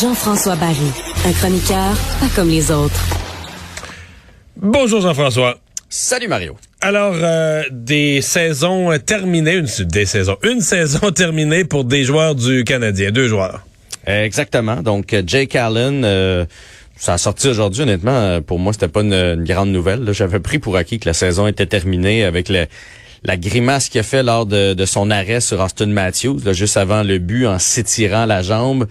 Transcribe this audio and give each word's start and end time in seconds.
Jean-François 0.00 0.56
Barry, 0.56 0.74
un 1.24 1.32
chroniqueur 1.32 1.94
pas 2.18 2.26
comme 2.34 2.48
les 2.48 2.72
autres. 2.72 3.00
Bonjour 4.56 5.00
Jean-François. 5.00 5.58
Salut 5.88 6.26
Mario. 6.26 6.56
Alors, 6.80 7.14
euh, 7.14 7.62
des 7.70 8.20
saisons 8.20 8.90
terminées, 8.98 9.54
une, 9.54 9.68
des 9.86 10.06
saisons, 10.06 10.36
une 10.42 10.60
saison 10.62 11.12
terminée 11.12 11.64
pour 11.64 11.84
des 11.84 12.02
joueurs 12.02 12.34
du 12.34 12.64
Canadien, 12.64 13.12
deux 13.12 13.28
joueurs. 13.28 13.64
Exactement. 14.04 14.82
Donc, 14.82 15.14
Jake 15.26 15.54
Allen, 15.54 16.02
euh, 16.04 16.44
ça 16.98 17.14
a 17.14 17.18
sorti 17.18 17.48
aujourd'hui, 17.48 17.82
honnêtement. 17.82 18.10
Euh, 18.10 18.40
pour 18.40 18.58
moi, 18.58 18.72
c'était 18.72 18.88
pas 18.88 19.02
une, 19.02 19.44
grande 19.44 19.70
nouvelle. 19.70 20.12
J'avais 20.12 20.40
pris 20.40 20.58
pour 20.58 20.76
acquis 20.76 20.98
que 20.98 21.08
la 21.08 21.14
saison 21.14 21.46
était 21.46 21.66
terminée 21.66 22.24
avec 22.24 22.48
le, 22.48 22.66
la 23.22 23.36
grimace 23.36 23.88
qu'il 23.88 24.00
a 24.00 24.02
fait 24.02 24.24
lors 24.24 24.46
de, 24.46 24.84
son 24.84 25.10
arrêt 25.10 25.40
sur 25.40 25.60
Austin 25.60 25.86
Matthews, 25.86 26.40
juste 26.52 26.76
avant 26.76 27.04
le 27.04 27.18
but, 27.18 27.46
en 27.46 27.58
s'étirant 27.58 28.26
la 28.26 28.42
jambe. 28.42 28.88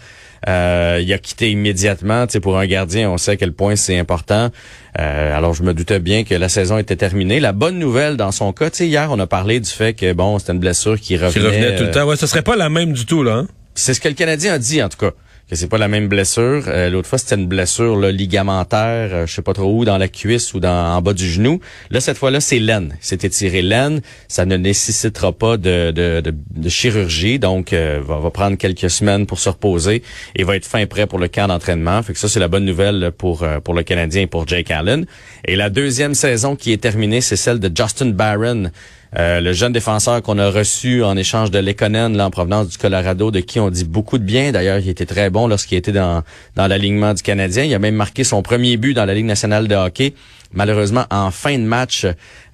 Euh, 0.47 1.01
il 1.03 1.11
a 1.11 1.17
quitté 1.17 1.51
immédiatement. 1.51 2.27
pour 2.41 2.57
un 2.57 2.65
gardien, 2.65 3.09
on 3.09 3.17
sait 3.17 3.31
à 3.31 3.35
quel 3.35 3.51
point 3.51 3.75
c'est 3.75 3.97
important. 3.99 4.51
Euh, 4.99 5.37
alors, 5.37 5.53
je 5.53 5.63
me 5.63 5.73
doutais 5.73 5.99
bien 5.99 6.23
que 6.23 6.33
la 6.33 6.47
saison 6.47 6.77
était 6.77 6.95
terminée. 6.95 7.41
La 7.41 7.51
bonne 7.51 7.77
nouvelle 7.77 8.15
dans 8.15 8.31
son 8.31 8.53
cas, 8.53 8.69
hier, 8.79 9.09
on 9.11 9.19
a 9.19 9.27
parlé 9.27 9.59
du 9.59 9.69
fait 9.69 9.93
que 9.93 10.13
bon, 10.13 10.39
c'était 10.39 10.53
une 10.53 10.59
blessure 10.59 10.97
qui 10.97 11.17
revenait. 11.17 11.33
Qui 11.33 11.39
revenait 11.39 11.75
tout 11.75 11.83
le 11.83 11.91
temps. 11.91 12.05
Ouais, 12.05 12.15
ce 12.15 12.27
serait 12.27 12.41
pas 12.41 12.55
la 12.55 12.69
même 12.69 12.93
du 12.93 13.05
tout 13.05 13.23
là. 13.23 13.33
Hein? 13.33 13.47
C'est 13.75 13.93
ce 13.93 13.99
que 13.99 14.07
le 14.07 14.13
Canadien 14.13 14.53
a 14.53 14.59
dit 14.59 14.81
en 14.81 14.89
tout 14.89 14.97
cas 14.97 15.11
que 15.49 15.55
c'est 15.55 15.67
pas 15.67 15.77
la 15.77 15.87
même 15.87 16.07
blessure. 16.07 16.63
Euh, 16.67 16.89
l'autre 16.89 17.07
fois, 17.07 17.17
c'était 17.17 17.35
une 17.35 17.47
blessure 17.47 17.95
là, 17.97 18.11
ligamentaire, 18.11 19.09
euh, 19.13 19.25
je 19.25 19.33
sais 19.33 19.41
pas 19.41 19.53
trop 19.53 19.71
où, 19.71 19.85
dans 19.85 19.97
la 19.97 20.09
cuisse 20.09 20.53
ou 20.53 20.59
dans 20.59 20.95
en 20.95 21.01
bas 21.01 21.13
du 21.13 21.29
genou. 21.29 21.61
Là, 21.89 22.01
cette 22.01 22.17
fois-là, 22.17 22.41
c'est 22.41 22.59
l'aine. 22.59 22.97
C'est 22.99 23.23
étiré 23.23 23.61
l'aine. 23.61 24.01
Ça 24.27 24.45
ne 24.45 24.57
nécessitera 24.57 25.31
pas 25.31 25.55
de, 25.57 26.21
chirurgie, 26.67 27.39
donc 27.39 27.71
euh, 27.71 28.01
va, 28.05 28.29
prendre 28.29 28.57
quelques 28.57 28.89
semaines 28.89 29.25
pour 29.25 29.39
se 29.39 29.49
reposer 29.49 30.03
et 30.35 30.43
va 30.43 30.55
être 30.57 30.65
fin 30.65 30.85
prêt 30.85 31.07
pour 31.07 31.19
le 31.19 31.29
camp 31.29 31.47
d'entraînement. 31.47 32.03
Fait 32.03 32.13
que 32.13 32.19
ça, 32.19 32.27
c'est 32.27 32.39
la 32.39 32.49
bonne 32.49 32.65
nouvelle 32.65 33.11
pour 33.17 33.45
pour 33.63 33.73
le 33.73 33.83
Canadien 33.83 34.23
et 34.23 34.27
pour 34.27 34.47
Jake 34.47 34.69
Allen. 34.71 35.05
Et 35.45 35.55
la 35.55 35.69
deuxième 35.69 36.13
saison 36.13 36.55
qui 36.55 36.73
est 36.73 36.77
terminée, 36.77 37.21
c'est 37.21 37.35
celle 37.35 37.59
de 37.59 37.71
Justin 37.73 38.07
Barron. 38.07 38.69
Euh, 39.15 39.39
le 39.39 39.53
jeune 39.53 39.71
défenseur 39.71 40.21
qu'on 40.21 40.37
a 40.37 40.49
reçu 40.49 41.03
en 41.03 41.15
échange 41.15 41.49
de 41.49 41.59
Lekonen, 41.59 42.19
en 42.19 42.29
provenance 42.29 42.67
du 42.67 42.77
Colorado, 42.77 43.31
de 43.31 43.39
qui 43.39 43.59
on 43.59 43.69
dit 43.69 43.85
beaucoup 43.85 44.17
de 44.17 44.23
bien. 44.23 44.51
D'ailleurs, 44.51 44.79
il 44.79 44.89
était 44.89 45.05
très 45.05 45.29
bon 45.29 45.47
lorsqu'il 45.47 45.77
était 45.77 45.93
dans, 45.93 46.23
dans 46.55 46.67
l'alignement 46.67 47.13
du 47.13 47.23
Canadien. 47.23 47.63
Il 47.63 47.73
a 47.73 47.79
même 47.79 47.95
marqué 47.95 48.23
son 48.23 48.41
premier 48.41 48.75
but 48.77 48.93
dans 48.93 49.05
la 49.05 49.13
Ligue 49.13 49.25
nationale 49.25 49.67
de 49.67 49.75
hockey. 49.75 50.13
Malheureusement, 50.53 51.05
en 51.11 51.31
fin 51.31 51.57
de 51.57 51.63
match, 51.63 52.05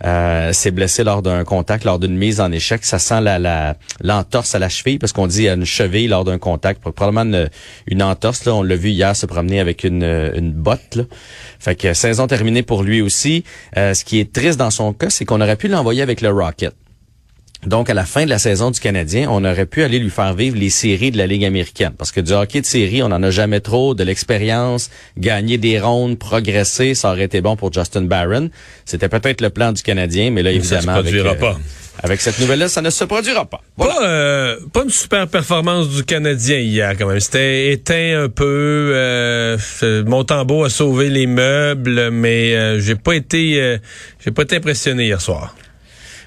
euh, 0.03 0.53
s'est 0.53 0.71
blessé 0.71 1.03
lors 1.03 1.21
d'un 1.21 1.43
contact, 1.43 1.85
lors 1.85 1.99
d'une 1.99 2.17
mise 2.17 2.41
en 2.41 2.51
échec. 2.51 2.83
Ça 2.85 2.99
sent 2.99 3.21
la 3.21 3.77
l'entorse 4.01 4.55
à 4.55 4.59
la 4.59 4.69
cheville, 4.69 4.99
parce 4.99 5.13
qu'on 5.13 5.27
dit 5.27 5.47
une 5.47 5.65
cheville 5.65 6.07
lors 6.07 6.23
d'un 6.23 6.37
contact. 6.37 6.81
Probablement 6.81 7.47
une, 7.87 8.03
entorse. 8.03 8.45
Là. 8.45 8.55
On 8.55 8.63
l'a 8.63 8.75
vu 8.75 8.89
hier 8.89 9.15
se 9.15 9.25
promener 9.25 9.59
avec 9.59 9.83
une, 9.83 10.03
une 10.35 10.51
botte. 10.51 10.95
Là. 10.95 11.03
Fait 11.59 11.75
que 11.75 11.93
saison 11.93 12.27
terminée 12.27 12.63
pour 12.63 12.83
lui 12.83 13.01
aussi. 13.01 13.43
Euh, 13.77 13.93
ce 13.93 14.03
qui 14.03 14.19
est 14.19 14.31
triste 14.31 14.59
dans 14.59 14.71
son 14.71 14.93
cas, 14.93 15.09
c'est 15.09 15.25
qu'on 15.25 15.41
aurait 15.41 15.55
pu 15.55 15.67
l'envoyer 15.67 16.01
avec 16.01 16.21
le 16.21 16.29
Rocket. 16.29 16.73
Donc, 17.65 17.89
à 17.89 17.93
la 17.93 18.05
fin 18.05 18.25
de 18.25 18.29
la 18.29 18.39
saison 18.39 18.71
du 18.71 18.79
Canadien, 18.79 19.27
on 19.29 19.45
aurait 19.45 19.65
pu 19.65 19.83
aller 19.83 19.99
lui 19.99 20.09
faire 20.09 20.33
vivre 20.33 20.57
les 20.57 20.69
séries 20.69 21.11
de 21.11 21.17
la 21.17 21.27
Ligue 21.27 21.45
américaine. 21.45 21.93
Parce 21.97 22.11
que 22.11 22.19
du 22.19 22.33
hockey 22.33 22.61
de 22.61 22.65
série, 22.65 23.01
on 23.03 23.09
n'en 23.09 23.23
a 23.23 23.31
jamais 23.31 23.59
trop. 23.61 23.95
De 23.95 24.03
l'expérience, 24.03 24.89
gagner 25.17 25.57
des 25.57 25.79
rondes, 25.79 26.19
progresser, 26.19 26.93
ça 26.93 27.11
aurait 27.11 27.23
été 27.23 27.41
bon 27.41 27.55
pour 27.55 27.71
Justin 27.71 28.01
Barron. 28.01 28.49
C'était 28.85 29.09
peut-être 29.09 29.41
le 29.41 29.49
plan 29.49 29.71
du 29.71 29.81
Canadien, 29.81 30.31
mais 30.31 30.43
là, 30.43 30.51
évidemment... 30.51 30.81
Ça 30.81 30.97
se 30.97 31.01
produira 31.01 31.29
avec, 31.29 31.39
pas. 31.39 31.57
avec 32.03 32.21
cette 32.21 32.39
nouvelle-là, 32.39 32.67
ça 32.67 32.81
ne 32.81 32.89
se 32.89 33.03
produira 33.05 33.45
pas. 33.45 33.61
Pas, 33.77 33.97
euh, 34.03 34.57
pas 34.73 34.83
une 34.83 34.89
super 34.89 35.27
performance 35.27 35.89
du 35.89 36.03
Canadien 36.03 36.59
hier, 36.59 36.97
quand 36.97 37.07
même. 37.07 37.19
C'était 37.19 37.71
éteint 37.71 38.23
un 38.23 38.29
peu. 38.29 38.91
Euh, 38.93 39.57
Montembeau 40.05 40.65
a 40.65 40.69
sauvé 40.69 41.09
les 41.09 41.27
meubles, 41.27 42.09
mais 42.11 42.55
euh, 42.55 42.79
j'ai 42.79 42.95
pas 42.95 43.13
été... 43.13 43.61
Euh, 43.61 43.77
j'ai 44.23 44.31
pas 44.31 44.43
été 44.43 44.57
impressionné 44.57 45.05
hier 45.05 45.21
soir. 45.21 45.55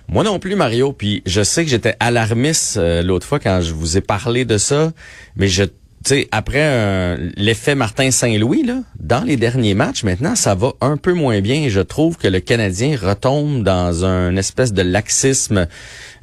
Moi 0.09 0.25
non 0.25 0.39
plus, 0.39 0.55
Mario. 0.55 0.93
Puis 0.93 1.23
je 1.27 1.43
sais 1.43 1.65
que 1.65 1.71
j'étais 1.71 1.97
alarmiste 2.01 2.77
euh, 2.77 3.03
l'autre 3.03 3.27
fois 3.27 3.41
quand 3.41 3.61
je 3.61 3.73
vous 3.73 3.97
ai 3.97 4.01
parlé 4.01 4.45
de 4.45 4.59
ça, 4.59 4.93
mais 5.37 5.49
je 5.49 5.65
sais, 6.07 6.29
après 6.31 7.17
l'effet 7.37 7.75
Martin 7.75 8.11
Saint-Louis, 8.11 8.63
là, 8.63 8.81
dans 9.01 9.25
les 9.25 9.37
derniers 9.37 9.75
matchs, 9.75 10.05
maintenant, 10.05 10.37
ça 10.37 10.55
va 10.55 10.73
un 10.81 10.97
peu 10.97 11.13
moins 11.13 11.41
bien. 11.41 11.69
je 11.69 11.81
trouve 11.81 12.17
que 12.17 12.29
le 12.29 12.41
Canadien 12.41 12.97
retombe 13.01 13.65
dans 13.65 14.05
un 14.05 14.37
espèce 14.37 14.73
de 14.73 14.83
laxisme. 14.83 15.67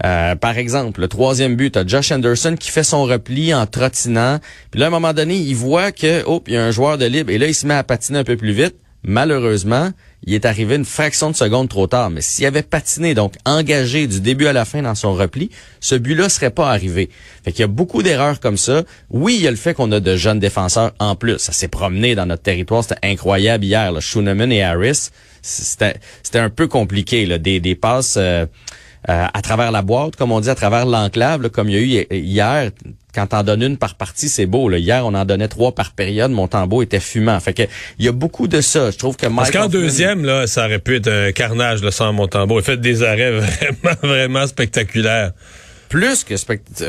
Euh, 0.05 0.35
par 0.35 0.57
exemple, 0.57 1.01
le 1.01 1.07
troisième 1.07 1.55
but, 1.55 1.75
as 1.75 1.85
Josh 1.85 2.11
Anderson 2.11 2.55
qui 2.57 2.71
fait 2.71 2.83
son 2.83 3.03
repli 3.03 3.53
en 3.53 3.65
trottinant. 3.65 4.39
Puis 4.71 4.79
là, 4.79 4.85
à 4.85 4.87
un 4.87 4.91
moment 4.91 5.13
donné, 5.13 5.35
il 5.35 5.55
voit 5.55 5.91
que, 5.91 6.23
oh, 6.25 6.41
il 6.47 6.53
y 6.53 6.57
a 6.57 6.63
un 6.63 6.71
joueur 6.71 6.97
de 6.97 7.05
libre. 7.05 7.31
Et 7.31 7.37
là, 7.37 7.47
il 7.47 7.55
se 7.55 7.67
met 7.67 7.73
à 7.73 7.83
patiner 7.83 8.19
un 8.19 8.23
peu 8.23 8.37
plus 8.37 8.53
vite. 8.53 8.75
Malheureusement, 9.03 9.91
il 10.25 10.33
est 10.33 10.45
arrivé 10.45 10.75
une 10.75 10.85
fraction 10.85 11.29
de 11.31 11.35
seconde 11.35 11.69
trop 11.69 11.87
tard. 11.87 12.09
Mais 12.09 12.21
s'il 12.21 12.45
avait 12.45 12.63
patiné, 12.63 13.13
donc 13.13 13.33
engagé 13.45 14.07
du 14.07 14.21
début 14.21 14.47
à 14.47 14.53
la 14.53 14.65
fin 14.65 14.81
dans 14.81 14.95
son 14.95 15.13
repli, 15.13 15.49
ce 15.79 15.95
but-là 15.95 16.29
serait 16.29 16.49
pas 16.49 16.69
arrivé. 16.69 17.09
Fait 17.43 17.51
qu'il 17.51 17.61
y 17.61 17.63
a 17.63 17.67
beaucoup 17.67 18.03
d'erreurs 18.03 18.39
comme 18.39 18.57
ça. 18.57 18.83
Oui, 19.09 19.35
il 19.35 19.41
y 19.41 19.47
a 19.47 19.51
le 19.51 19.57
fait 19.57 19.73
qu'on 19.73 19.91
a 19.91 19.99
de 19.99 20.15
jeunes 20.15 20.39
défenseurs 20.39 20.93
en 20.99 21.15
plus. 21.15 21.37
Ça 21.37 21.51
s'est 21.51 21.67
promené 21.67 22.15
dans 22.15 22.25
notre 22.25 22.43
territoire. 22.43 22.83
C'était 22.83 23.07
incroyable 23.07 23.65
hier. 23.65 23.91
Là. 23.91 23.99
et 23.99 24.63
Harris, 24.63 25.09
c'était 25.41 26.39
un 26.39 26.49
peu 26.49 26.67
compliqué. 26.67 27.25
Là. 27.25 27.37
Des, 27.37 27.59
des 27.59 27.75
passes... 27.75 28.15
Euh, 28.17 28.45
euh, 29.09 29.25
à 29.33 29.41
travers 29.41 29.71
la 29.71 29.81
boîte, 29.81 30.15
comme 30.15 30.31
on 30.31 30.39
dit, 30.39 30.49
à 30.49 30.55
travers 30.55 30.85
l'enclave, 30.85 31.49
comme 31.49 31.69
il 31.69 31.75
y 31.75 31.97
a 31.97 32.01
eu 32.01 32.05
hier. 32.11 32.71
Quand 33.13 33.27
t'en 33.27 33.43
donnes 33.43 33.61
une 33.61 33.77
par 33.77 33.93
partie, 33.93 34.27
c'est 34.27 34.47
beau. 34.47 34.69
Là. 34.69 34.79
Hier, 34.79 35.05
on 35.05 35.13
en 35.13 35.23
donnait 35.23 35.47
trois 35.47 35.75
par 35.75 35.91
période. 35.91 36.31
Mon 36.31 36.47
tambour 36.47 36.81
était 36.81 36.99
fumant. 36.99 37.39
Fait 37.39 37.53
que 37.53 37.61
il 37.99 38.05
y 38.05 38.07
a 38.07 38.11
beaucoup 38.11 38.47
de 38.47 38.59
ça. 38.59 38.89
Je 38.89 38.97
trouve 38.97 39.17
que 39.17 39.27
Mike 39.27 39.37
Parce 39.37 39.51
qu'en 39.51 39.67
deuxième, 39.67 40.25
là, 40.25 40.47
ça 40.47 40.65
aurait 40.65 40.79
pu 40.79 40.95
être 40.95 41.09
un 41.09 41.31
carnage 41.31 41.83
là, 41.83 41.91
sans 41.91 42.27
tambour. 42.27 42.59
Il 42.59 42.63
fait 42.63 42.77
des 42.77 43.03
arrêts 43.03 43.31
vraiment, 43.39 43.97
vraiment 44.01 44.47
spectaculaires 44.47 45.31
plus 45.93 46.23
que 46.23 46.33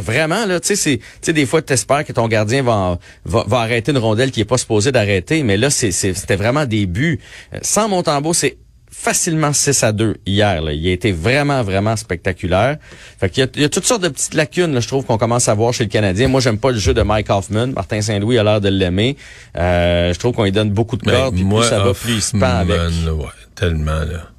vraiment 0.01 0.47
là 0.47 0.61
tu 0.61 0.75
sais 0.77 0.99
c'est 1.21 1.33
des 1.35 1.45
fois 1.45 1.61
tu 1.61 1.75
espères 1.75 2.07
que 2.07 2.13
ton 2.13 2.27
gardien 2.27 2.63
va, 2.63 2.99
va, 3.27 3.59
arrêter 3.59 3.93
une 3.93 3.99
rondelle 3.99 4.31
qui 4.31 4.41
est 4.41 4.47
pas 4.47 4.57
supposée 4.57 4.93
d'arrêter 4.93 5.43
mais 5.43 5.59
là 5.59 5.69
c'était 5.69 6.37
vraiment 6.37 6.65
des 6.65 6.87
buts 6.87 7.21
euh, 7.53 7.59
sans 7.61 7.87
Montembeau 7.87 8.33
c'est 8.33 8.57
facilement 8.97 9.53
6 9.53 9.83
à 9.83 9.93
2 9.93 10.17
hier. 10.25 10.63
Là. 10.63 10.73
Il 10.73 10.87
a 10.89 10.93
été 10.93 11.13
vraiment, 11.13 11.63
vraiment 11.63 11.97
spectaculaire. 11.97 12.79
Fait 13.19 13.29
qu'il 13.29 13.45
y, 13.45 13.47
a, 13.47 13.51
il 13.55 13.63
y 13.63 13.65
a 13.65 13.69
toutes 13.69 13.85
sortes 13.85 14.03
de 14.03 14.09
petites 14.09 14.35
lacunes, 14.35 14.73
là, 14.73 14.81
je 14.81 14.89
trouve, 14.89 15.05
qu'on 15.05 15.19
commence 15.19 15.49
à 15.49 15.55
voir 15.55 15.75
chez 15.75 15.85
le 15.85 15.91
Canadien. 15.91 16.29
Moi, 16.29 16.41
j'aime 16.41 16.59
pas 16.59 16.71
le 16.71 16.79
jeu 16.79 16.95
de 16.95 17.03
Mike 17.03 17.29
Hoffman. 17.29 17.69
Martin 17.69 18.01
Saint-Louis 18.01 18.39
a 18.39 18.45
l'air 18.45 18.61
de 18.61 18.69
l'aimer. 18.69 19.17
Euh, 19.57 20.13
je 20.15 20.19
trouve 20.19 20.33
qu'on 20.33 20.45
lui 20.45 20.53
donne 20.53 20.71
beaucoup 20.71 20.97
de 20.97 21.05
ben, 21.05 21.13
cordes, 21.13 21.35
puis 21.35 21.45
plus 21.45 21.65
ça 21.65 21.81
va, 21.81 21.93
plus 21.93 22.15
il 22.15 22.23
se 22.23 22.33
pend 22.33 22.47
avec. 22.47 22.79
Ouais, 22.79 23.27
tellement, 23.55 24.01
là. 24.01 24.31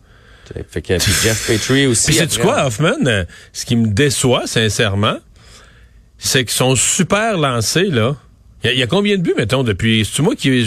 Fait 0.70 0.82
que, 0.82 0.98
puis 0.98 1.12
Jeff 1.24 1.48
Petrie 1.48 1.88
aussi. 1.88 2.08
Puis 2.08 2.16
sais-tu 2.16 2.40
quoi, 2.40 2.66
Hoffman? 2.66 3.06
Euh, 3.06 3.26
ce 3.52 3.66
qui 3.66 3.76
me 3.76 3.88
déçoit, 3.88 4.48
sincèrement, 4.48 5.18
c'est 6.18 6.44
qu'ils 6.46 6.56
sont 6.56 6.76
super 6.76 7.38
lancés, 7.38 7.90
là. 7.90 8.16
Il 8.64 8.80
y, 8.80 8.84
a 8.84 8.88
combien 8.88 9.16
de 9.16 9.22
buts, 9.22 9.36
mettons, 9.38 9.64
depuis... 9.64 10.06
C'est-tu 10.06 10.24
moi 10.24 10.36
qui... 10.36 10.66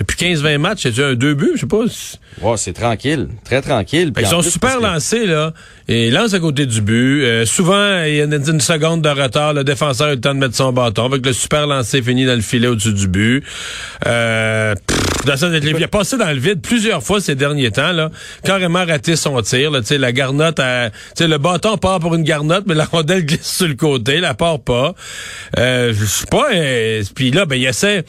Depuis 0.00 0.16
15-20 0.16 0.58
matchs, 0.58 0.80
c'est 0.82 1.04
un 1.04 1.14
deux 1.14 1.34
buts, 1.34 1.52
je 1.56 1.60
sais 1.60 1.66
pas. 1.66 1.84
Ouais, 2.40 2.56
c'est 2.56 2.72
tranquille, 2.72 3.28
très 3.44 3.60
tranquille. 3.60 4.12
Ils 4.18 4.26
sont 4.26 4.40
super 4.40 4.80
lancés 4.80 5.26
là, 5.26 5.52
et 5.88 6.10
lancent 6.10 6.32
à 6.32 6.40
côté 6.40 6.64
du 6.64 6.80
but. 6.80 7.22
Euh, 7.22 7.44
souvent, 7.44 8.02
il 8.04 8.14
y 8.14 8.20
a 8.22 8.24
une, 8.24 8.60
seconde 8.60 9.02
de 9.02 9.10
retard, 9.10 9.52
le 9.52 9.62
défenseur 9.62 10.08
a 10.08 10.14
le 10.14 10.20
temps 10.20 10.34
de 10.34 10.38
mettre 10.38 10.56
son 10.56 10.72
bâton, 10.72 11.04
avec 11.04 11.26
le 11.26 11.34
super 11.34 11.66
lancé 11.66 12.00
fini 12.00 12.24
dans 12.24 12.34
le 12.34 12.40
filet 12.40 12.68
au-dessus 12.68 12.94
du 12.94 13.08
but. 13.08 13.44
Euh, 14.06 14.74
il 15.24 15.84
a 15.84 15.88
passé 15.88 16.16
dans 16.16 16.30
le 16.30 16.38
vide 16.38 16.60
plusieurs 16.62 17.02
fois 17.02 17.20
ces 17.20 17.34
derniers 17.34 17.70
temps 17.70 17.92
là, 17.92 18.10
carrément 18.44 18.84
raté 18.84 19.16
son 19.16 19.40
tir. 19.42 19.70
Là, 19.70 19.80
la 19.90 20.12
garnotte, 20.12 20.58
le 20.58 21.36
bâton 21.36 21.76
part 21.76 22.00
pour 22.00 22.14
une 22.14 22.22
garnotte, 22.22 22.64
mais 22.66 22.74
la 22.74 22.84
rondelle 22.84 23.26
glisse 23.26 23.56
sur 23.56 23.68
le 23.68 23.74
côté, 23.74 24.20
la 24.20 24.34
part 24.34 24.60
pas. 24.60 24.94
Euh, 25.58 25.92
je 25.92 26.04
sais 26.04 26.26
pas. 26.26 26.48
Euh, 26.52 27.02
puis 27.14 27.30
là, 27.30 27.44
ben 27.46 27.56
il 27.56 27.66
essaie 27.66 28.04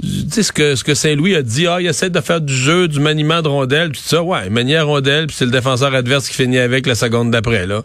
tu 0.00 0.30
sais 0.30 0.42
ce 0.42 0.52
que 0.52 0.74
ce 0.74 0.84
que 0.84 0.94
Saint-Louis 0.94 1.34
a 1.34 1.42
dit, 1.42 1.66
ah, 1.66 1.80
il 1.80 1.86
essaie 1.86 2.10
de 2.10 2.20
faire 2.20 2.40
du 2.40 2.54
jeu, 2.54 2.88
du 2.88 3.00
maniement 3.00 3.42
de 3.42 3.48
rondelle, 3.48 3.92
tout 3.92 4.00
ça. 4.02 4.22
Ouais, 4.22 4.48
manière 4.48 4.86
rondelle, 4.86 5.26
puis 5.26 5.36
c'est 5.36 5.44
le 5.44 5.50
défenseur 5.50 5.94
adverse 5.94 6.28
qui 6.28 6.34
finit 6.34 6.58
avec 6.58 6.86
la 6.86 6.94
seconde 6.94 7.30
d'après 7.30 7.66
là. 7.66 7.82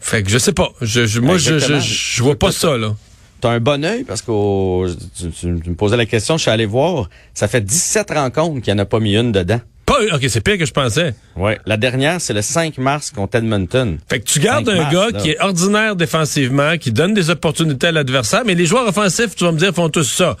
Fait 0.00 0.22
que 0.22 0.30
je 0.30 0.38
sais 0.38 0.52
pas, 0.52 0.70
je, 0.80 1.20
moi 1.20 1.38
je, 1.38 1.58
je, 1.58 1.78
je 1.78 2.22
vois 2.22 2.38
pas 2.38 2.52
ça 2.52 2.76
là. 2.76 2.94
T'as 3.40 3.50
un 3.50 3.60
bon 3.60 3.84
œil 3.84 4.04
parce 4.04 4.22
que 4.22 4.88
tu, 5.16 5.46
me 5.46 5.74
posais 5.74 5.96
la 5.96 6.06
question, 6.06 6.36
je 6.38 6.42
suis 6.42 6.50
allé 6.50 6.66
voir, 6.66 7.08
ça 7.34 7.46
fait 7.46 7.60
17 7.60 8.10
rencontres 8.10 8.62
qu'il 8.62 8.72
n'y 8.72 8.80
en 8.80 8.82
a 8.82 8.86
pas 8.86 9.00
mis 9.00 9.16
une 9.16 9.32
dedans. 9.32 9.60
Pas, 9.86 9.98
OK, 10.14 10.24
c'est 10.28 10.40
pire 10.40 10.56
que 10.56 10.64
je 10.64 10.72
pensais. 10.72 11.14
Ouais. 11.36 11.58
La 11.66 11.76
dernière, 11.76 12.20
c'est 12.20 12.32
le 12.32 12.40
5 12.40 12.78
mars 12.78 13.10
contre 13.10 13.36
Edmonton. 13.36 13.98
Fait 14.08 14.20
que 14.20 14.24
tu 14.24 14.40
gardes 14.40 14.66
5 14.66 14.72
un 14.72 14.76
mars, 14.76 14.94
gars 14.94 15.10
là. 15.10 15.20
qui 15.20 15.30
est 15.30 15.40
ordinaire 15.40 15.96
défensivement, 15.96 16.78
qui 16.78 16.90
donne 16.90 17.12
des 17.12 17.28
opportunités 17.30 17.88
à 17.88 17.92
l'adversaire, 17.92 18.42
mais 18.46 18.54
les 18.54 18.66
joueurs 18.66 18.88
offensifs, 18.88 19.34
tu 19.34 19.44
vas 19.44 19.52
me 19.52 19.58
dire, 19.58 19.74
font 19.74 19.90
tous 19.90 20.04
ça. 20.04 20.36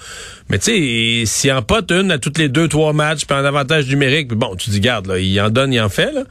Mais 0.48 0.58
tu 0.58 0.72
sais, 0.72 1.26
s'il 1.26 1.52
en 1.52 1.62
pote 1.62 1.90
une 1.90 2.10
à 2.10 2.18
toutes 2.18 2.38
les 2.38 2.48
deux, 2.48 2.68
trois 2.68 2.92
matchs, 2.92 3.26
puis 3.26 3.36
en 3.36 3.44
avantage 3.44 3.86
numérique, 3.88 4.28
puis 4.28 4.36
bon, 4.36 4.56
tu 4.56 4.70
dis, 4.70 4.80
garde, 4.80 5.06
là, 5.06 5.18
il 5.18 5.38
en 5.40 5.50
donne, 5.50 5.72
il 5.72 5.80
en 5.80 5.88
fait, 5.90 6.12
là. 6.12 6.24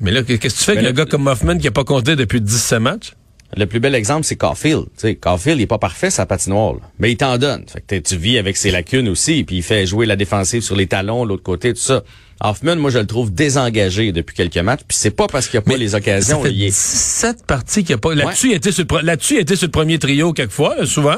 Mais 0.00 0.10
là, 0.10 0.22
qu'est-ce 0.22 0.38
que 0.40 0.48
tu 0.48 0.64
fais 0.64 0.72
avec 0.78 0.86
un 0.86 0.92
gars 0.92 1.04
comme 1.04 1.26
Hoffman 1.26 1.58
qui 1.58 1.68
a 1.68 1.70
pas 1.70 1.84
compté 1.84 2.16
depuis 2.16 2.40
17 2.40 2.80
matchs? 2.80 3.12
Le 3.56 3.66
plus 3.66 3.80
bel 3.80 3.94
exemple, 3.94 4.24
c'est 4.24 4.36
Caulfield. 4.36 4.84
Tu 4.84 4.90
sais, 4.98 5.14
Caulfield, 5.16 5.58
il 5.58 5.62
est 5.64 5.66
pas 5.66 5.78
parfait, 5.78 6.10
sa 6.10 6.24
patinoire. 6.26 6.74
là. 6.74 6.80
Mais 6.98 7.10
il 7.10 7.16
t'en 7.16 7.36
donne. 7.36 7.64
Fait 7.66 7.80
que 7.80 7.96
tu 8.06 8.16
vis 8.16 8.38
avec 8.38 8.56
ses 8.56 8.70
lacunes 8.70 9.08
aussi, 9.08 9.42
puis 9.44 9.56
il 9.56 9.62
fait 9.62 9.86
jouer 9.86 10.06
la 10.06 10.16
défensive 10.16 10.62
sur 10.62 10.76
les 10.76 10.86
talons, 10.86 11.24
l'autre 11.24 11.42
côté, 11.42 11.74
tout 11.74 11.80
ça. 11.80 12.02
Hoffman, 12.42 12.76
moi, 12.76 12.90
je 12.90 12.98
le 12.98 13.06
trouve 13.06 13.32
désengagé 13.34 14.12
depuis 14.12 14.34
quelques 14.34 14.56
matchs, 14.58 14.80
puis 14.86 14.96
c'est 14.96 15.10
pas 15.10 15.26
parce 15.26 15.46
qu'il 15.48 15.58
n'y 15.60 15.64
a 15.66 15.70
pas 15.70 15.76
les 15.76 15.88
Ça 15.88 15.96
occasions. 15.98 16.42
fait 16.42 16.50
est- 16.50 16.66
17 16.68 17.44
parties 17.46 17.84
qu'il 17.84 17.94
a 17.96 17.98
pas. 17.98 18.14
Là-dessus, 18.14 18.50
il 18.50 18.54
était 18.54 18.72
sur 18.72 18.84
le, 18.90 19.00
là-dessus, 19.04 19.34
il 19.34 19.40
était 19.40 19.56
sur 19.56 19.66
le 19.66 19.72
premier 19.72 19.98
trio 19.98 20.32
quelquefois, 20.32 20.86
souvent. 20.86 21.16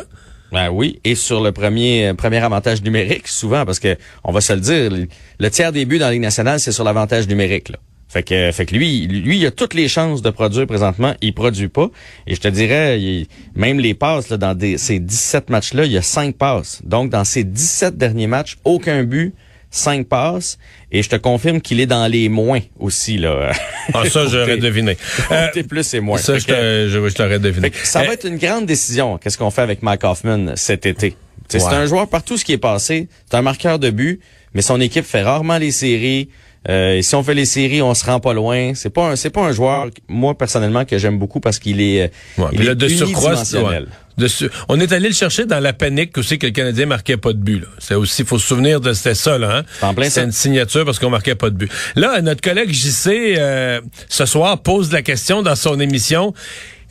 Ben 0.52 0.68
oui, 0.70 1.00
et 1.04 1.14
sur 1.14 1.42
le 1.42 1.52
premier 1.52 2.08
euh, 2.08 2.14
premier 2.14 2.38
avantage 2.38 2.82
numérique, 2.82 3.28
souvent, 3.28 3.64
parce 3.64 3.78
que 3.78 3.96
on 4.24 4.32
va 4.32 4.40
se 4.40 4.52
le 4.52 4.60
dire, 4.60 4.90
le, 4.90 5.06
le 5.38 5.50
tiers 5.50 5.72
des 5.72 5.84
buts 5.86 5.98
dans 5.98 6.06
la 6.06 6.12
Ligue 6.12 6.20
nationale, 6.22 6.60
c'est 6.60 6.72
sur 6.72 6.84
l'avantage 6.84 7.26
numérique. 7.28 7.68
Là. 7.70 7.76
Fait 8.12 8.22
que, 8.22 8.52
fait 8.52 8.66
que 8.66 8.74
lui, 8.74 9.06
lui, 9.06 9.38
il 9.38 9.46
a 9.46 9.50
toutes 9.50 9.72
les 9.72 9.88
chances 9.88 10.20
de 10.20 10.28
produire 10.28 10.66
présentement. 10.66 11.14
Il 11.22 11.32
produit 11.32 11.68
pas. 11.68 11.88
Et 12.26 12.34
je 12.34 12.40
te 12.40 12.48
dirais, 12.48 13.00
il- 13.00 13.26
même 13.54 13.80
les 13.80 13.94
passes, 13.94 14.28
là, 14.28 14.36
dans 14.36 14.54
des, 14.54 14.76
ces 14.76 14.98
17 14.98 15.48
matchs-là, 15.48 15.86
il 15.86 15.92
y 15.92 15.96
a 15.96 16.02
5 16.02 16.36
passes. 16.36 16.82
Donc, 16.84 17.08
dans 17.10 17.24
ces 17.24 17.42
17 17.42 17.96
derniers 17.96 18.26
matchs, 18.26 18.58
aucun 18.64 19.02
but, 19.04 19.32
5 19.70 20.06
passes. 20.06 20.58
Et 20.90 21.02
je 21.02 21.08
te 21.08 21.16
confirme 21.16 21.62
qu'il 21.62 21.80
est 21.80 21.86
dans 21.86 22.06
les 22.06 22.28
moins 22.28 22.60
aussi. 22.78 23.16
Là. 23.16 23.52
Ah, 23.94 24.02
ça, 24.10 24.26
j'aurais 24.30 24.58
deviné. 24.58 24.98
Euh, 25.30 25.48
plus 25.66 25.94
et 25.94 26.00
moins. 26.00 26.18
ça, 26.18 26.38
je, 26.38 26.44
que- 26.44 26.52
te- 26.52 26.88
je, 26.90 27.08
je 27.08 27.14
t'aurais 27.14 27.38
deviné. 27.38 27.70
fait 27.70 27.80
que 27.80 27.86
ça 27.86 28.00
Euh, 28.02 28.06
va 28.08 28.12
être 28.12 28.26
une 28.28 28.36
grande 28.36 28.66
décision. 28.66 29.16
Qu'est-ce 29.16 29.38
qu'on 29.38 29.50
fait 29.50 29.62
avec 29.62 29.82
Mike 29.82 30.04
Hoffman 30.04 30.52
cet 30.56 30.84
été? 30.84 31.06
Ouais. 31.54 31.58
C'est 31.60 31.62
un 31.64 31.86
joueur 31.86 32.08
partout 32.08 32.36
ce 32.36 32.44
qui 32.44 32.52
est 32.52 32.58
passé. 32.58 33.08
C'est 33.30 33.36
un 33.38 33.42
marqueur 33.42 33.78
de 33.78 33.88
but, 33.88 34.20
mais 34.52 34.60
son 34.60 34.80
équipe 34.82 35.06
fait 35.06 35.22
rarement 35.22 35.56
les 35.56 35.70
séries. 35.70 36.28
Euh, 36.68 36.94
et 36.94 37.02
si 37.02 37.14
on 37.16 37.22
fait 37.24 37.34
les 37.34 37.44
séries, 37.44 37.82
on 37.82 37.92
se 37.94 38.04
rend 38.04 38.20
pas 38.20 38.32
loin. 38.34 38.72
C'est 38.74 38.90
pas 38.90 39.10
un, 39.10 39.16
c'est 39.16 39.30
pas 39.30 39.40
un 39.42 39.52
joueur, 39.52 39.88
moi 40.08 40.36
personnellement, 40.38 40.84
que 40.84 40.96
j'aime 40.98 41.18
beaucoup 41.18 41.40
parce 41.40 41.58
qu'il 41.58 41.80
est, 41.80 42.02
euh, 42.04 42.42
Ouais, 42.42 42.50
il 42.52 42.68
est 42.68 42.74
de 42.74 42.88
surcroît, 42.88 43.36
c'est- 43.36 43.56
unidimensionnel. 43.56 43.82
ouais. 43.84 43.88
De 44.18 44.28
su- 44.28 44.50
on 44.68 44.78
est 44.78 44.92
allé 44.92 45.08
le 45.08 45.14
chercher 45.14 45.46
dans 45.46 45.58
la 45.58 45.72
panique 45.72 46.16
aussi 46.18 46.38
que 46.38 46.46
le 46.46 46.52
Canadien 46.52 46.84
marquait 46.86 47.16
pas 47.16 47.32
de 47.32 47.38
but. 47.38 47.60
là. 47.60 47.66
C'est 47.78 47.94
aussi, 47.94 48.24
faut 48.24 48.38
se 48.38 48.46
souvenir 48.46 48.78
de 48.80 48.92
c'était 48.92 49.14
ça 49.14 49.38
là. 49.38 49.56
Hein? 49.58 49.62
C'est 49.80 49.86
en 49.86 49.94
plein 49.94 50.04
C'est 50.04 50.10
ça. 50.10 50.22
une 50.24 50.32
signature 50.32 50.84
parce 50.84 50.98
qu'on 50.98 51.08
marquait 51.10 51.34
pas 51.34 51.48
de 51.48 51.56
but. 51.56 51.72
Là, 51.96 52.20
notre 52.20 52.42
collègue 52.42 52.70
JC 52.72 53.34
euh, 53.38 53.80
ce 54.10 54.26
soir 54.26 54.58
pose 54.62 54.92
la 54.92 55.00
question 55.02 55.42
dans 55.42 55.56
son 55.56 55.80
émission. 55.80 56.34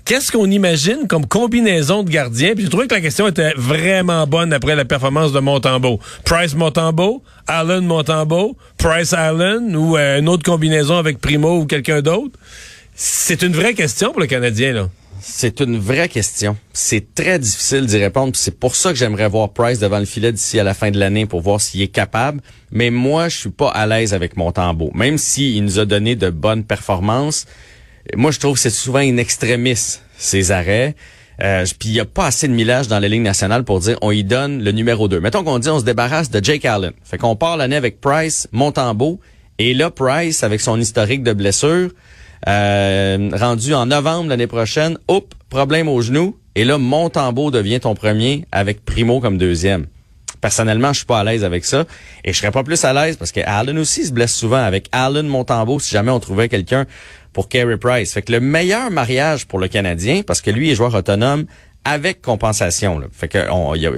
Qu'est-ce 0.06 0.31
qu'on 0.31 0.50
imagine 0.50 1.07
comme 1.07 1.25
combinaison 1.25 2.03
de 2.03 2.09
gardiens? 2.09 2.53
Puis 2.53 2.63
j'ai 2.63 2.69
trouvé 2.69 2.88
que 2.88 2.95
la 2.95 3.01
question 3.01 3.27
était 3.27 3.53
vraiment 3.56 4.25
bonne 4.27 4.51
après 4.51 4.75
la 4.75 4.86
performance 4.86 5.31
de 5.31 5.39
Montembeau. 5.39 6.00
Price 6.25 6.56
Montembeau, 6.56 7.24
Allen 7.48 7.86
Montembeau, 7.86 8.57
Price 8.77 9.13
Allen 9.13 9.75
ou 9.75 9.98
euh, 9.98 10.19
une 10.19 10.27
autre 10.27 10.44
combinaison 10.44 10.98
avec 10.98 11.19
Primo 11.19 11.59
ou 11.59 11.65
quelqu'un 11.65 12.01
d'autre? 12.01 12.38
C'est 12.95 13.42
une 13.42 13.53
vraie 13.53 13.74
question 13.74 14.12
pour 14.12 14.19
le 14.21 14.27
Canadien 14.27 14.74
là. 14.74 14.89
C'est 15.24 15.59
une 15.59 15.77
vraie 15.77 16.09
question. 16.09 16.57
C'est 16.74 17.13
très 17.13 17.38
difficile 17.38 17.86
d'y 17.86 17.98
répondre. 17.98 18.31
C'est 18.36 18.59
pour 18.59 18.75
ça 18.75 18.89
que 18.89 18.98
j'aimerais 18.98 19.30
voir 19.30 19.50
Price 19.50 19.77
devant 19.77 20.00
le 20.00 20.06
filet 20.06 20.31
d'ici 20.31 20.59
à 20.59 20.63
la 20.63 20.74
fin 20.74 20.89
de 20.89 20.98
l'année 20.98 21.27
pour 21.27 21.42
voir 21.42 21.62
s'il 21.62 21.81
est 21.83 21.89
capable. 21.89 22.42
Mais 22.71 22.89
moi, 22.89 23.30
je 23.30 23.38
suis 23.38 23.50
pas 23.51 23.69
à 23.69 23.86
l'aise 23.86 24.15
avec 24.15 24.36
Montembeau. 24.36 24.89
Même 24.95 25.19
s'il 25.19 25.63
nous 25.63 25.77
a 25.77 25.86
donné 25.86 26.15
de 26.15 26.31
bonnes 26.31 26.63
performances, 26.63 27.45
moi, 28.15 28.31
je 28.31 28.39
trouve 28.39 28.53
que 28.56 28.59
c'est 28.59 28.69
souvent 28.69 29.00
in 29.00 29.18
extremis, 29.18 30.00
ses 30.18 30.51
arrêts. 30.51 30.95
Euh, 31.42 31.65
Puis 31.80 31.89
il 31.89 31.94
n'y 31.94 32.00
a 32.00 32.06
pas 32.06 32.27
assez 32.27 32.48
de 32.48 32.53
millage 32.53 32.88
dans 32.88 33.00
la 33.00 33.07
Ligue 33.07 33.21
nationale 33.21 33.63
pour 33.63 33.80
dire 33.80 33.98
on 34.01 34.12
y 34.12 34.24
donne 34.24 34.63
le 34.63 34.71
numéro 34.71 35.07
2. 35.07 35.19
Mettons 35.19 35.44
qu'on 35.44 35.59
dit 35.59 35.69
on 35.69 35.80
se 35.80 35.86
débarrasse 35.86 36.30
de 36.30 36.44
Jake 36.44 36.65
Allen. 36.65 36.92
Fait 37.03 37.18
qu'on 37.18 37.36
part 37.36 37.57
l'année 37.57 37.75
avec 37.75 38.00
Price, 38.00 38.48
Montembeau. 38.51 39.19
Et 39.57 39.74
là, 39.74 39.89
Price, 39.89 40.44
avec 40.44 40.62
son 40.62 40.80
historique 40.80 41.24
de 41.24 41.33
blessures, 41.33 41.92
euh, 42.48 43.30
rendu 43.33 43.74
en 43.74 43.86
novembre 43.86 44.30
l'année 44.30 44.48
prochaine, 44.48 44.98
hop, 45.07 45.33
problème 45.50 45.88
au 45.88 46.01
genou. 46.01 46.38
Et 46.56 46.63
là, 46.63 46.77
Montembeau 46.77 47.51
devient 47.51 47.80
ton 47.80 47.95
premier 47.95 48.45
avec 48.51 48.83
Primo 48.83 49.19
comme 49.19 49.38
deuxième. 49.38 49.86
Personnellement, 50.42 50.92
je 50.92 50.98
suis 50.98 51.06
pas 51.06 51.20
à 51.20 51.24
l'aise 51.24 51.44
avec 51.44 51.64
ça. 51.66 51.86
Et 52.26 52.34
je 52.34 52.38
serais 52.38 52.52
pas 52.52 52.64
plus 52.64 52.84
à 52.84 52.94
l'aise 52.94 53.16
parce 53.18 53.32
que 53.32 53.42
Allen 53.46 53.78
aussi 53.78 54.06
se 54.06 54.12
blesse 54.12 54.34
souvent 54.34 54.64
avec 54.64 54.88
Allen 54.92 55.28
Montembeau 55.28 55.80
si 55.80 55.92
jamais 55.92 56.12
on 56.12 56.20
trouvait 56.20 56.50
quelqu'un 56.50 56.86
pour 57.32 57.48
Carey 57.48 57.78
Price. 57.78 58.12
Fait 58.14 58.22
que 58.24 58.32
le 58.32 58.40
meilleur 58.40 58.92
mariage 58.92 59.46
pour 59.48 59.60
le 59.60 59.68
Canadien, 59.68 60.22
parce 60.26 60.42
que 60.42 60.52
lui 60.52 60.72
est 60.72 60.76
joueur 60.76 60.94
autonome 60.96 61.46
avec 61.84 62.22
compensation. 62.22 63.00
Là. 63.00 63.08
Fait 63.12 63.28
que 63.28 63.50
on, 63.50 63.74
y 63.74 63.88
a, 63.88 63.92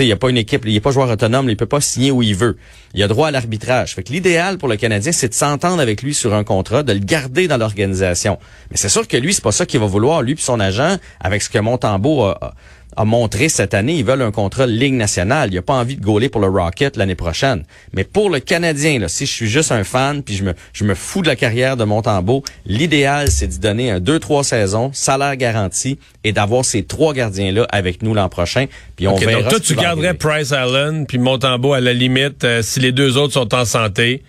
il 0.00 0.04
y 0.06 0.12
a 0.12 0.16
pas 0.16 0.28
une 0.28 0.36
équipe, 0.36 0.64
il 0.66 0.76
est 0.76 0.80
pas 0.80 0.90
joueur 0.90 1.08
autonome, 1.08 1.48
il 1.48 1.56
peut 1.56 1.64
pas 1.64 1.80
signer 1.80 2.10
où 2.10 2.22
il 2.22 2.34
veut. 2.34 2.58
Il 2.92 3.02
a 3.02 3.08
droit 3.08 3.28
à 3.28 3.30
l'arbitrage. 3.30 3.94
Fait 3.94 4.02
que 4.02 4.12
l'idéal 4.12 4.58
pour 4.58 4.68
le 4.68 4.76
Canadien, 4.76 5.12
c'est 5.12 5.28
de 5.28 5.34
s'entendre 5.34 5.80
avec 5.80 6.02
lui 6.02 6.12
sur 6.12 6.34
un 6.34 6.44
contrat, 6.44 6.82
de 6.82 6.92
le 6.92 6.98
garder 6.98 7.48
dans 7.48 7.56
l'organisation. 7.56 8.38
Mais 8.70 8.76
c'est 8.76 8.90
sûr 8.90 9.08
que 9.08 9.16
lui, 9.16 9.32
c'est 9.32 9.42
pas 9.44 9.52
ça 9.52 9.64
qu'il 9.64 9.80
va 9.80 9.86
vouloir. 9.86 10.20
Lui 10.22 10.34
puis 10.34 10.44
son 10.44 10.60
agent, 10.60 10.96
avec 11.20 11.40
ce 11.40 11.48
que 11.48 11.58
Montembeau 11.58 12.24
a- 12.24 12.54
a 12.96 13.04
montré 13.04 13.48
cette 13.48 13.74
année, 13.74 13.94
ils 13.94 14.04
veulent 14.04 14.22
un 14.22 14.30
contrat 14.30 14.66
Ligue 14.66 14.94
nationale. 14.94 15.50
Il 15.52 15.58
a 15.58 15.62
pas 15.62 15.74
envie 15.74 15.96
de 15.96 16.02
gauler 16.02 16.28
pour 16.28 16.40
le 16.40 16.48
Rocket 16.48 16.96
l'année 16.96 17.14
prochaine. 17.14 17.64
Mais 17.92 18.04
pour 18.04 18.30
le 18.30 18.40
Canadien, 18.40 18.98
là, 18.98 19.08
si 19.08 19.26
je 19.26 19.32
suis 19.32 19.48
juste 19.48 19.72
un 19.72 19.84
fan, 19.84 20.22
puis 20.22 20.34
je 20.34 20.44
me, 20.44 20.54
je 20.72 20.84
me 20.84 20.94
fous 20.94 21.22
de 21.22 21.28
la 21.28 21.36
carrière 21.36 21.76
de 21.76 21.84
Montembeau, 21.84 22.42
l'idéal, 22.64 23.30
c'est 23.30 23.46
d'y 23.46 23.58
donner 23.58 23.90
un 23.90 24.00
2-3 24.00 24.42
saisons, 24.42 24.90
salaire 24.92 25.36
garanti, 25.36 25.98
et 26.24 26.32
d'avoir 26.32 26.64
ces 26.64 26.84
trois 26.84 27.12
gardiens-là 27.12 27.66
avec 27.70 28.02
nous 28.02 28.14
l'an 28.14 28.28
prochain. 28.28 28.66
Puis 28.96 29.06
on 29.06 29.16
verra 29.16 29.42
donc 29.42 29.50
toi, 29.50 29.60
tu 29.60 29.74
garderais. 29.74 30.14
Price 30.14 30.52
Allen 30.52 31.06
puis 31.06 31.18
Montembeau 31.18 31.74
à 31.74 31.80
la 31.80 31.92
limite 31.92 32.44
euh, 32.44 32.62
si 32.62 32.80
les 32.80 32.92
deux 32.92 33.16
autres 33.16 33.34
sont 33.34 33.54
en 33.54 33.64
santé. 33.64 34.22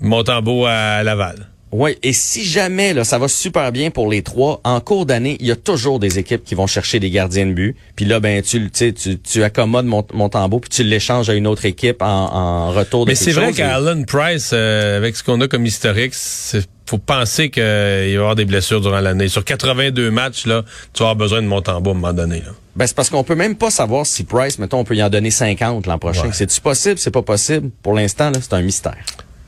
Montembeau 0.00 0.66
à 0.66 1.02
Laval. 1.02 1.53
Oui, 1.76 1.98
et 2.04 2.12
si 2.12 2.44
jamais 2.44 2.94
là, 2.94 3.02
ça 3.02 3.18
va 3.18 3.26
super 3.26 3.72
bien 3.72 3.90
pour 3.90 4.08
les 4.08 4.22
trois, 4.22 4.60
en 4.62 4.78
cours 4.80 5.06
d'année, 5.06 5.36
il 5.40 5.46
y 5.46 5.50
a 5.50 5.56
toujours 5.56 5.98
des 5.98 6.20
équipes 6.20 6.44
qui 6.44 6.54
vont 6.54 6.68
chercher 6.68 7.00
des 7.00 7.10
gardiens 7.10 7.46
de 7.46 7.52
but. 7.52 7.74
Puis 7.96 8.04
là, 8.04 8.20
ben 8.20 8.40
tu, 8.42 8.60
tu, 8.70 8.70
sais, 8.72 8.92
tu, 8.92 9.18
tu 9.18 9.42
accommodes 9.42 9.84
mon, 9.84 10.06
mon 10.12 10.28
tambour, 10.28 10.60
puis 10.60 10.70
tu 10.70 10.84
l'échanges 10.84 11.28
à 11.30 11.34
une 11.34 11.48
autre 11.48 11.64
équipe 11.64 12.00
en, 12.00 12.06
en 12.06 12.70
retour 12.70 13.06
de 13.06 13.10
Mais 13.10 13.16
c'est 13.16 13.32
vrai 13.32 13.46
chose. 13.48 13.56
qu'Allen 13.56 14.06
Price, 14.06 14.50
euh, 14.52 14.96
avec 14.98 15.16
ce 15.16 15.24
qu'on 15.24 15.40
a 15.40 15.48
comme 15.48 15.66
historique, 15.66 16.14
c'est- 16.14 16.68
faut 16.86 16.98
penser 16.98 17.50
qu'il 17.50 17.62
va 17.64 18.04
y 18.06 18.14
avoir 18.16 18.36
des 18.36 18.44
blessures 18.44 18.80
durant 18.80 19.00
l'année. 19.00 19.26
Sur 19.26 19.42
82 19.44 20.12
matchs, 20.12 20.46
là, 20.46 20.62
tu 20.92 21.02
vas 21.02 21.06
avoir 21.10 21.16
besoin 21.16 21.42
de 21.42 21.48
Montembeau 21.48 21.90
à 21.90 21.92
un 21.94 21.96
moment 21.96 22.12
donné. 22.12 22.36
Là. 22.36 22.52
Ben, 22.76 22.86
c'est 22.86 22.94
parce 22.94 23.10
qu'on 23.10 23.24
peut 23.24 23.34
même 23.34 23.56
pas 23.56 23.70
savoir 23.70 24.06
si 24.06 24.22
Price, 24.22 24.60
mettons, 24.60 24.78
on 24.80 24.84
peut 24.84 24.94
y 24.94 25.02
en 25.02 25.08
donner 25.10 25.30
50 25.32 25.86
l'an 25.86 25.98
prochain. 25.98 26.24
Ouais. 26.26 26.32
C'est-tu 26.32 26.60
possible? 26.60 26.98
C'est 26.98 27.10
pas 27.10 27.22
possible? 27.22 27.70
Pour 27.82 27.94
l'instant, 27.94 28.30
là, 28.30 28.38
c'est 28.40 28.52
un 28.52 28.62
mystère. 28.62 28.98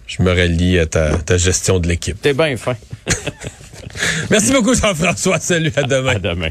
Je 0.07 0.23
me 0.23 0.31
rallie 0.33 0.79
à 0.79 0.87
ta, 0.87 1.19
ta 1.19 1.37
gestion 1.37 1.79
de 1.79 1.89
l'équipe. 1.89 2.21
T'es 2.21 2.33
bien 2.35 2.57
fin. 2.57 2.77
Merci 4.31 4.53
beaucoup, 4.53 4.75
Jean-François. 4.75 5.41
Salut, 5.41 5.73
à 5.77 5.83
demain. 5.83 6.13
À 6.17 6.19
demain. 6.19 6.51